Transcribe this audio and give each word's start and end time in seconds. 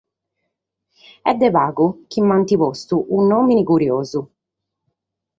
Est 1.29 1.37
dae 1.39 1.51
pagu 1.55 1.87
chi 2.09 2.19
m’ant 2.27 2.49
postu 2.61 2.97
unu 3.15 3.25
nòmine 3.31 3.65
curiosu. 3.69 4.19